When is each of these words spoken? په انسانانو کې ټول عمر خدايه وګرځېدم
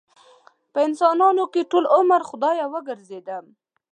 په 0.71 0.79
انسانانو 0.87 1.43
کې 1.53 1.69
ټول 1.71 1.85
عمر 1.95 2.21
خدايه 2.29 2.65
وګرځېدم 2.73 3.45